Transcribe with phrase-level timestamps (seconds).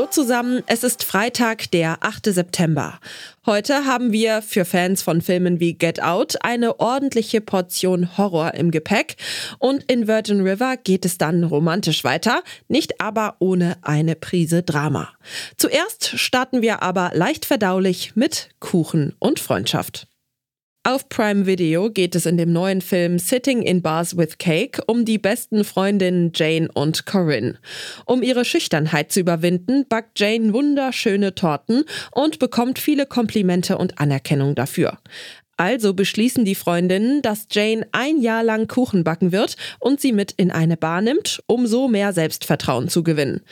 [0.00, 2.24] Hallo zusammen, es ist Freitag, der 8.
[2.32, 2.98] September.
[3.44, 8.70] Heute haben wir für Fans von Filmen wie Get Out eine ordentliche Portion Horror im
[8.70, 9.16] Gepäck
[9.58, 15.10] und in Virgin River geht es dann romantisch weiter, nicht aber ohne eine Prise Drama.
[15.58, 20.09] Zuerst starten wir aber leicht verdaulich mit Kuchen und Freundschaft.
[20.82, 25.04] Auf Prime Video geht es in dem neuen Film Sitting in Bars with Cake um
[25.04, 27.58] die besten Freundinnen Jane und Corinne.
[28.06, 34.54] Um ihre Schüchternheit zu überwinden, backt Jane wunderschöne Torten und bekommt viele Komplimente und Anerkennung
[34.54, 34.96] dafür.
[35.58, 40.32] Also beschließen die Freundinnen, dass Jane ein Jahr lang Kuchen backen wird und sie mit
[40.32, 43.42] in eine Bar nimmt, um so mehr Selbstvertrauen zu gewinnen.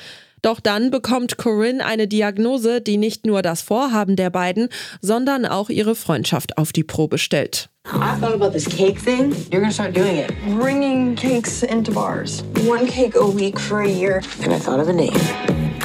[0.42, 4.69] Doch dann bekommt Corinne eine Diagnose, die nicht nur das Vorhaben der beiden,
[5.00, 7.70] sondern auch ihre Freundschaft auf die Probe stellt.
[7.86, 9.33] I thought about this cake thing.
[9.50, 10.30] You're gonna start doing it.
[10.58, 12.45] Bringing cakes into bars.
[12.67, 14.20] One cake a week for a year.
[14.42, 15.19] And I thought of a name.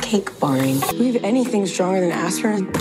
[0.02, 0.80] Cake barring.
[0.80, 2.72] Do we have anything stronger than aspirin?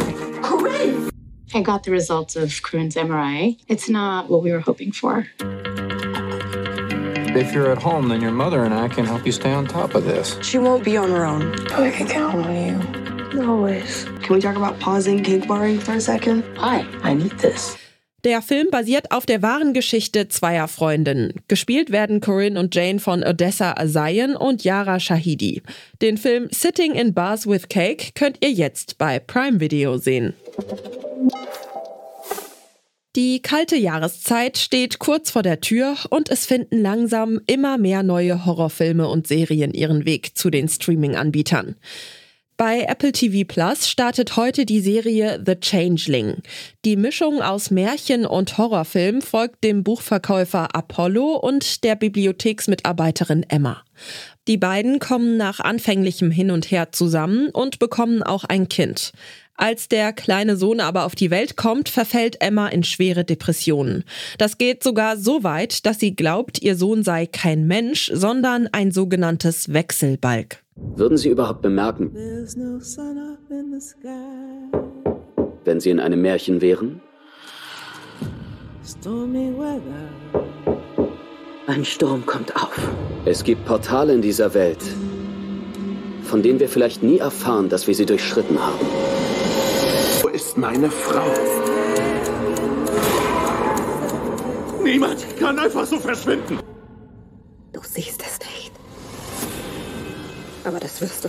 [0.43, 1.11] Corinne!
[1.55, 3.59] I got the results of Corinne's MRI.
[3.69, 5.29] It's not what we were hoping for.
[7.35, 9.95] If you're at home, then your mother and I can help you stay on top
[9.95, 10.39] of this.
[10.43, 11.53] She won't be on her own.
[11.65, 13.43] But I can count on you.
[13.49, 14.05] Always.
[14.23, 16.45] Can we talk about pausing cake barring for a second?
[16.59, 17.79] Hi, I need this.
[18.25, 21.33] Der Film basiert auf der wahren Geschichte zweier Freundinnen.
[21.49, 25.63] Gespielt werden Corinne und Jane von Odessa Azayan und Yara Shahidi.
[26.03, 30.35] Den Film Sitting in Bars with Cake könnt ihr jetzt bei Prime Video sehen.
[33.15, 38.47] Die kalte Jahreszeit steht kurz vor der Tür und es finden langsam immer mehr neue
[38.47, 41.77] Horrorfilme und Serien ihren Weg zu den Streaming-Anbietern.
[42.57, 46.37] Bei Apple TV Plus startet heute die Serie The Changeling.
[46.87, 53.83] Die Mischung aus Märchen und Horrorfilm folgt dem Buchverkäufer Apollo und der Bibliotheksmitarbeiterin Emma.
[54.49, 59.13] Die beiden kommen nach anfänglichem Hin und Her zusammen und bekommen auch ein Kind.
[59.57, 64.05] Als der kleine Sohn aber auf die Welt kommt, verfällt Emma in schwere Depressionen.
[64.39, 68.91] Das geht sogar so weit, dass sie glaubt, ihr Sohn sei kein Mensch, sondern ein
[68.91, 70.63] sogenanntes Wechselbalg.
[70.75, 72.13] Würden Sie überhaupt bemerken,
[75.65, 77.01] wenn Sie in einem Märchen wären?
[81.67, 82.77] Ein Sturm kommt auf.
[83.25, 84.83] Es gibt Portale in dieser Welt,
[86.25, 88.81] von denen wir vielleicht nie erfahren, dass wir sie durchschritten haben.
[90.53, 91.33] Ist meine Frau?
[94.85, 96.59] Niemand kann einfach so verschwinden.
[97.73, 98.73] Du siehst es nicht.
[100.65, 101.29] Aber das wirst du.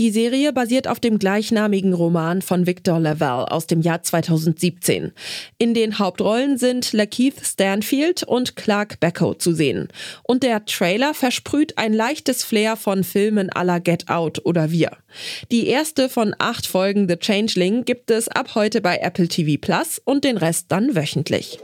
[0.00, 5.12] Die Serie basiert auf dem gleichnamigen Roman von Victor Laval aus dem Jahr 2017.
[5.58, 9.88] In den Hauptrollen sind Lakeith Stanfield und Clark Becko zu sehen.
[10.22, 14.92] Und der Trailer versprüht ein leichtes Flair von Filmen à la Get Out oder Wir.
[15.50, 20.00] Die erste von acht Folgen The Changeling gibt es ab heute bei Apple TV Plus
[20.02, 21.58] und den Rest dann wöchentlich.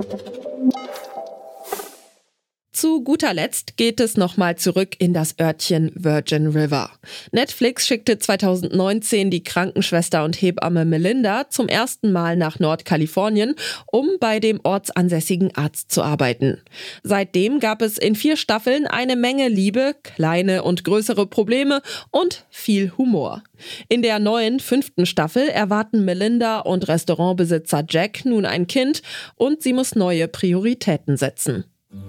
[2.77, 6.91] Zu guter Letzt geht es nochmal zurück in das Örtchen Virgin River.
[7.33, 13.55] Netflix schickte 2019 die Krankenschwester und Hebamme Melinda zum ersten Mal nach Nordkalifornien,
[13.87, 16.61] um bei dem ortsansässigen Arzt zu arbeiten.
[17.03, 22.93] Seitdem gab es in vier Staffeln eine Menge Liebe, kleine und größere Probleme und viel
[22.99, 23.43] Humor.
[23.89, 29.01] In der neuen fünften Staffel erwarten Melinda und Restaurantbesitzer Jack nun ein Kind
[29.37, 31.65] und sie muss neue Prioritäten setzen.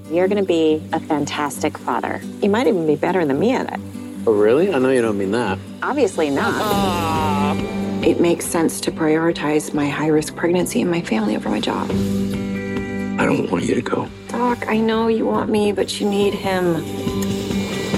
[0.09, 2.21] You're going to be a fantastic father.
[2.41, 3.79] You might even be better than me at it.
[4.25, 4.73] Oh, really?
[4.73, 5.59] I know you don't mean that.
[5.83, 7.57] Obviously not.
[8.05, 11.89] It makes sense to prioritize my high risk pregnancy and my family over my job.
[11.89, 14.07] I don't want you to go.
[14.29, 16.85] Doc, I know you want me, but you need him.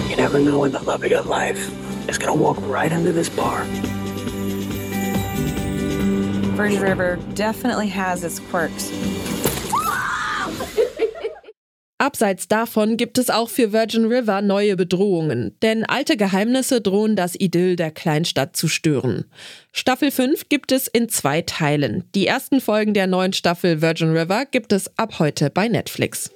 [0.09, 3.29] You never know when the love of your life is gonna walk right into this
[3.29, 3.65] bar.
[6.55, 8.89] Virgin River definitely has its quirks.
[12.09, 17.35] Abseits davon gibt es auch für Virgin River neue Bedrohungen, denn alte Geheimnisse drohen das
[17.39, 19.25] Idyll der Kleinstadt zu stören.
[19.71, 22.03] Staffel 5 gibt es in zwei Teilen.
[22.15, 26.31] Die ersten Folgen der neuen Staffel Virgin River gibt es ab heute bei Netflix.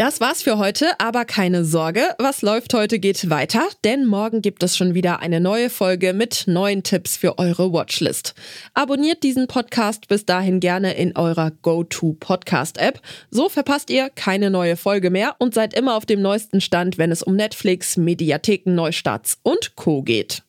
[0.00, 4.62] Das war's für heute, aber keine Sorge, was läuft heute geht weiter, denn morgen gibt
[4.62, 8.34] es schon wieder eine neue Folge mit neuen Tipps für eure Watchlist.
[8.72, 13.02] Abonniert diesen Podcast bis dahin gerne in eurer Go-To-Podcast-App.
[13.30, 17.12] So verpasst ihr keine neue Folge mehr und seid immer auf dem neuesten Stand, wenn
[17.12, 20.00] es um Netflix, Mediatheken, Neustarts und Co.
[20.00, 20.44] geht.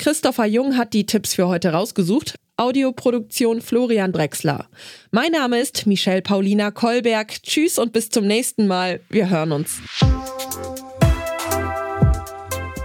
[0.00, 2.34] Christopher Jung hat die Tipps für heute rausgesucht.
[2.56, 4.66] Audioproduktion Florian Drexler.
[5.10, 7.42] Mein Name ist Michelle Paulina Kolberg.
[7.42, 9.00] Tschüss und bis zum nächsten Mal.
[9.10, 9.80] Wir hören uns.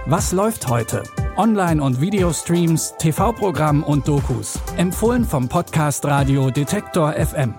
[0.06, 1.04] Was läuft heute?
[1.36, 4.58] Online- und Videostreams, TV-Programm und Dokus.
[4.76, 7.54] Empfohlen vom Podcast Radio Detektor FM.